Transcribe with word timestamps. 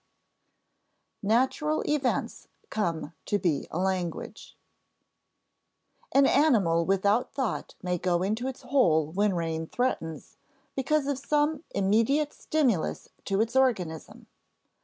[Sidenote: 1.21 1.37
Natural 1.37 1.83
events 1.87 2.47
come 2.71 3.13
to 3.27 3.37
be 3.37 3.67
a 3.69 3.77
language] 3.77 4.57
An 6.11 6.25
animal 6.25 6.85
without 6.85 7.31
thought 7.31 7.75
may 7.83 7.99
go 7.99 8.23
into 8.23 8.47
its 8.47 8.63
hole 8.63 9.11
when 9.11 9.35
rain 9.35 9.67
threatens, 9.67 10.37
because 10.75 11.05
of 11.05 11.19
some 11.19 11.63
immediate 11.75 12.33
stimulus 12.33 13.09
to 13.25 13.41
its 13.41 13.55
organism. 13.55 14.25